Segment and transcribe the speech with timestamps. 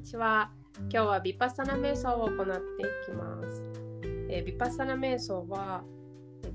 [0.00, 0.50] にちは。
[0.78, 3.62] 今日はビパッサナ瞑想を行っていきます。
[4.30, 5.84] えー、ビパッサナ瞑想は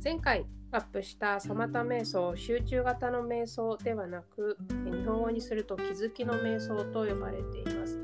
[0.04, 8.00] 前回アップしたサマタ瞑想、集中型の瞑想ではなく、日本語にすると気づきの瞑想と呼ばれています。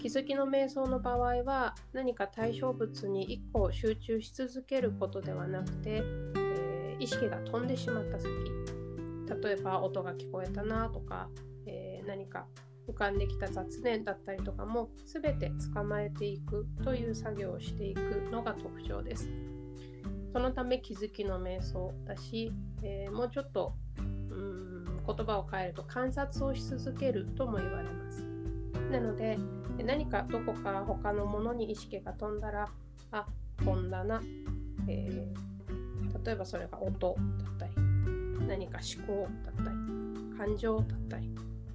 [0.00, 6.02] 気づきの瞑想の場合は何か対象物に1個集中し続けることではなくて、
[6.34, 8.28] えー、意識が飛んでしまった先
[9.44, 11.28] 例えば音が聞こえたなとか、
[11.66, 12.46] えー、何か
[12.88, 18.00] 浮かんできた雑念だったりとかも全て捕まえていくという作業をしていく
[18.30, 19.28] のが特徴です。
[20.32, 28.24] そのため気づきの瞑想だし、えー、もうちょっとうん言葉を変えると観察をし続けるとも言われます。
[28.90, 29.38] なので
[29.84, 32.68] 何かどこか他のものに意識が飛んだら
[33.10, 33.26] あ
[33.64, 34.22] 飛んだな、
[34.88, 37.72] えー、例えばそれが音だったり
[38.46, 41.30] 何か思考だったり感情だったり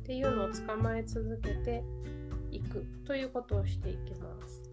[0.07, 1.83] っていうのを捕まえ続けて
[2.49, 4.63] いくということをしていきます。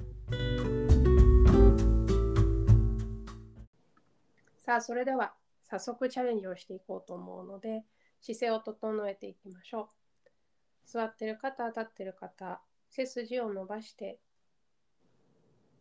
[4.65, 7.83] さあそれでは早速チャレンジをしていこうと思うので
[8.21, 9.89] 姿勢を整えていきましょ
[10.87, 10.89] う。
[10.89, 14.21] 座ってる方、立ってる方、背筋を伸ばして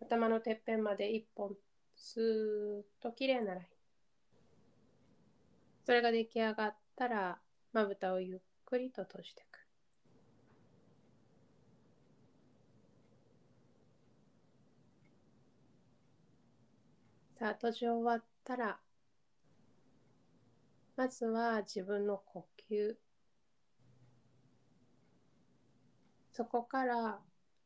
[0.01, 1.55] 頭のてっぺんまで一本
[1.95, 3.67] スーッときれいなライン。
[5.85, 7.37] それが出来上がったら
[7.71, 8.39] まぶたをゆっ
[8.73, 9.59] くりと閉じていく。
[17.37, 18.79] さあ閉じ終わったら
[20.95, 22.95] まずは自分の呼吸
[26.31, 27.19] そこから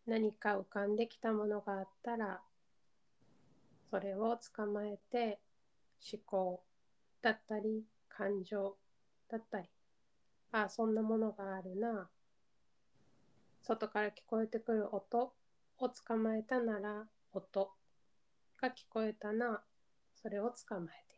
[0.07, 2.41] 何か浮かんできたものがあったら
[3.89, 5.39] それを捕まえて
[6.11, 6.63] 思考
[7.21, 8.75] だったり感情
[9.29, 9.76] だったり
[10.51, 12.09] あそんなものがあるな。
[13.61, 15.33] 外から聞こえてくる音。
[15.79, 17.71] を捕まえたなら音
[18.59, 19.61] が聞こえたな。
[20.15, 21.16] それを捕まえて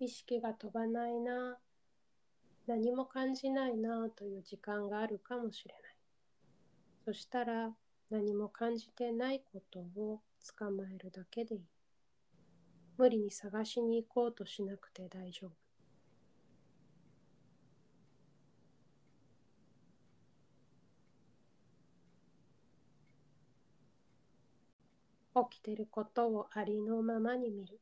[0.00, 1.58] 意識が飛ばないな。
[2.66, 5.82] 何も感じないなという時間があるかもしれない。
[7.04, 7.70] そしたら
[8.10, 10.20] 何も感じてないことを
[10.56, 11.60] 捕まえるだけでいい。
[12.96, 15.50] 無理に探しに行こうとしなくて大丈夫。
[25.50, 27.80] 起きてることをありのままに見る。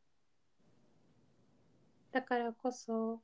[2.16, 3.20] だからこそ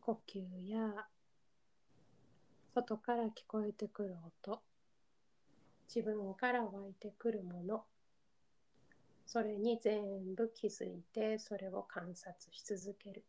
[0.00, 1.06] 呼吸や
[2.74, 4.60] 外から聞こえてくる音
[5.86, 7.84] 自分から湧いてくるもの
[9.24, 13.24] それに全部気づいてそれを観察し続ける。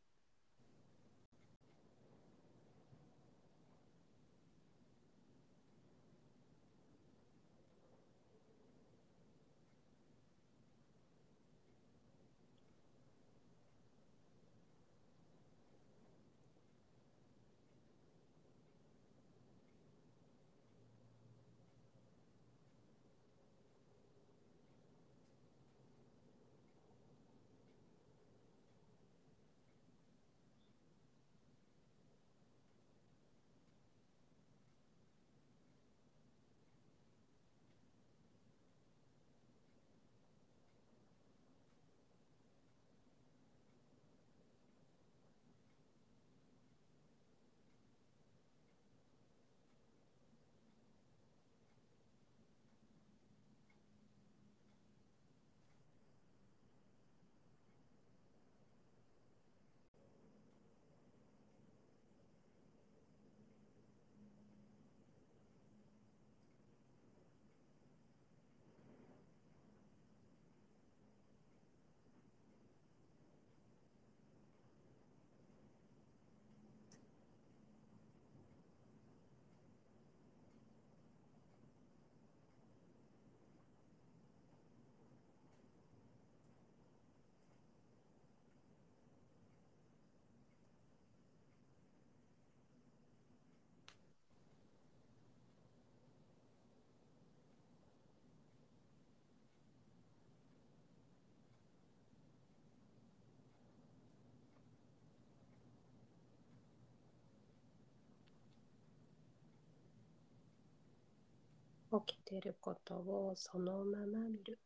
[111.99, 114.57] 起きてることをそのまま見る。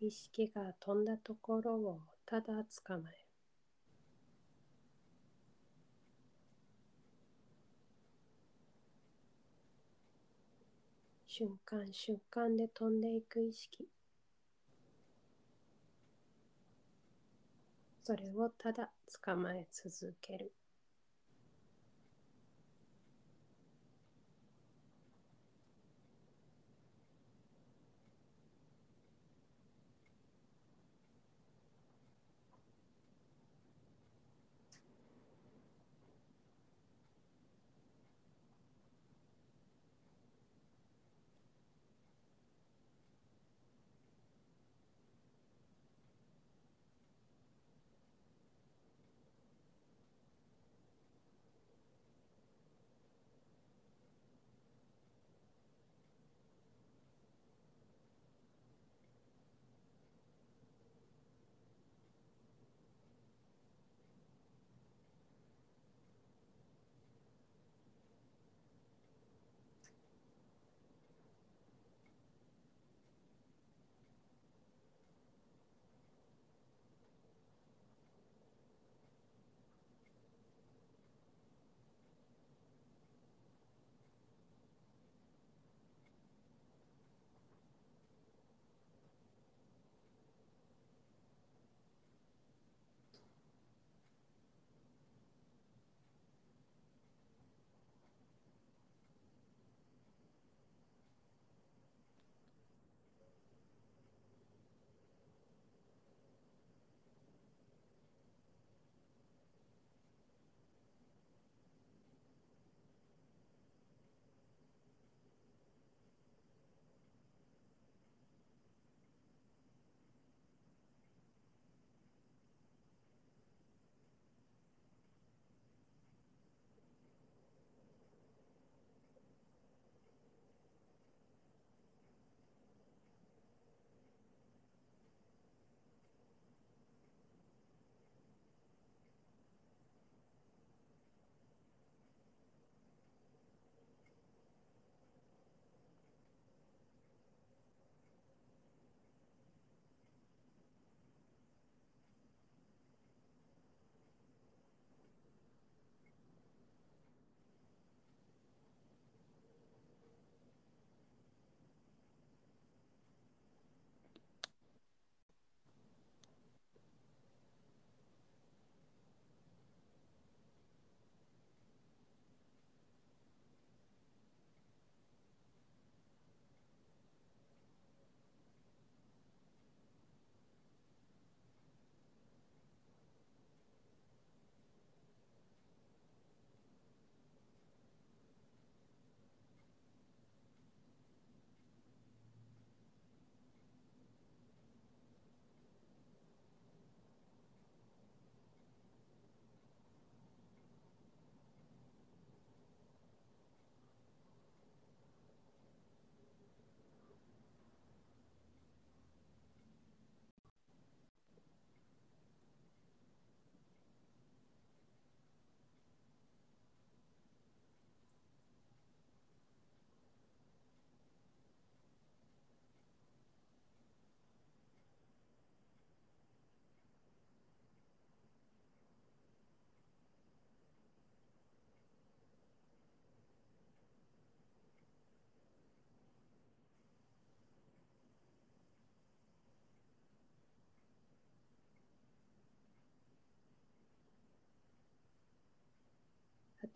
[0.00, 3.24] 意識が飛んだところをただ捕まえる。
[11.26, 13.88] 瞬間瞬間で飛んでいく意識
[18.06, 18.90] それをただ
[19.24, 20.52] 捕まえ続ける。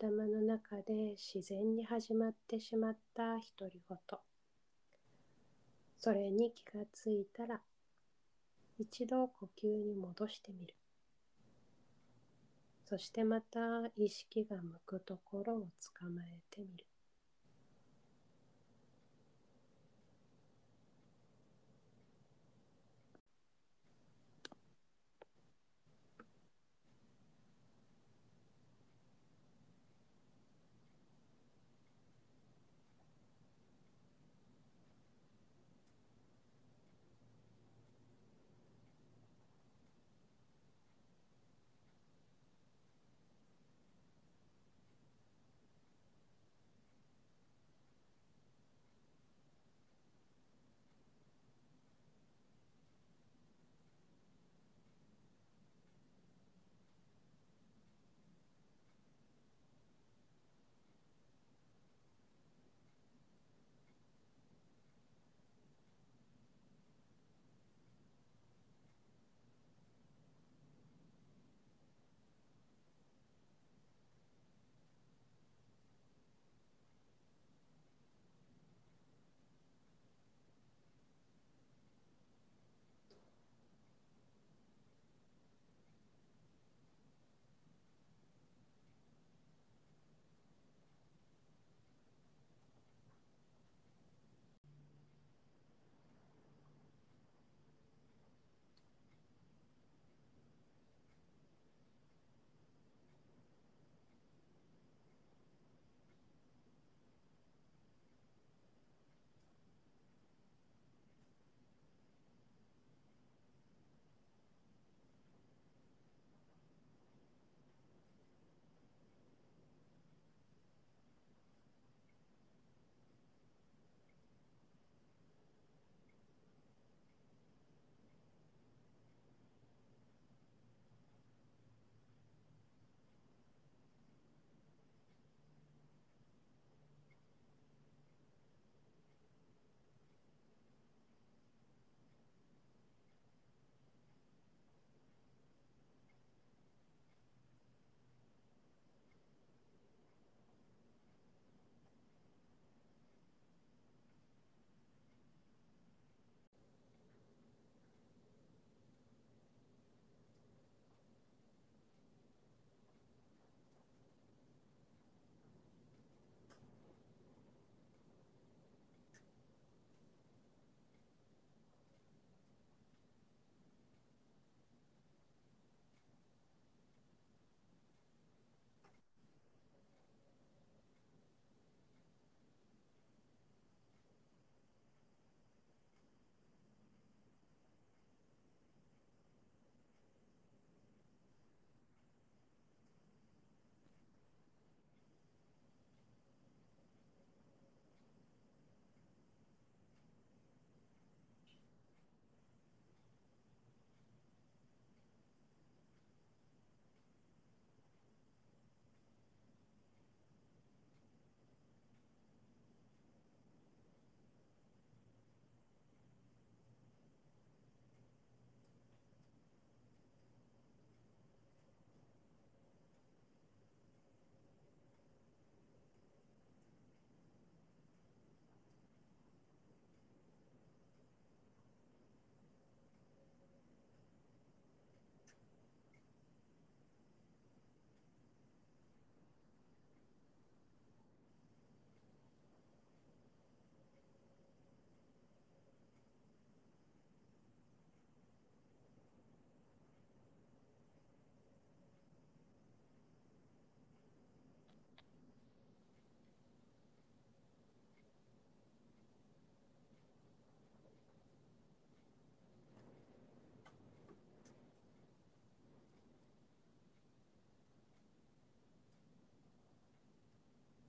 [0.01, 3.97] 頭の中で自然に始まってしまった独り言。
[5.97, 7.59] それに気がついたら
[8.77, 10.73] 一度呼吸に戻してみる。
[12.85, 13.59] そしてまた
[13.97, 15.59] 意識が向くところを
[15.99, 16.85] 捕まえてみる。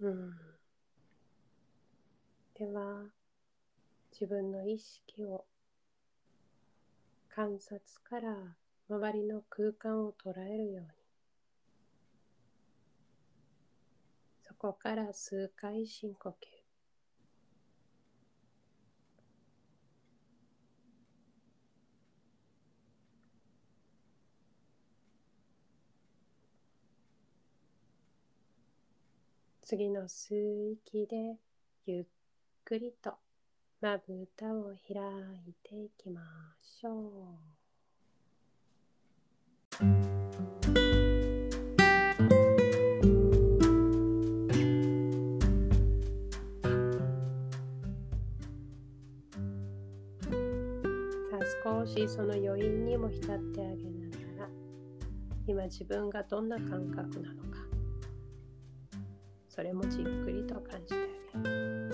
[0.01, 0.07] で
[2.73, 3.05] は
[4.11, 5.45] 自分の意識を
[7.29, 8.35] 観察から
[8.89, 10.89] 周りの空間を捉えるように。
[14.43, 16.60] そこから数回深呼吸。
[29.71, 31.37] 次の吸う息で
[31.87, 32.05] ゆっ
[32.65, 33.15] くりと
[33.81, 35.01] まぶたを開
[35.47, 36.23] いていきま
[36.61, 37.51] しょう。
[51.31, 54.49] さあ少しその余韻にも浸ってあげながら
[55.47, 57.70] 今自分がどんな感覚なのか
[59.61, 60.97] それもじっくりと感じて
[61.35, 61.91] あげる。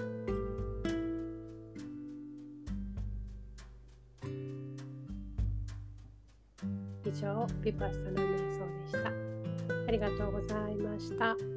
[7.04, 9.11] 以上、ピパッサナ瞑想でした。
[9.88, 11.55] ありがとうございました。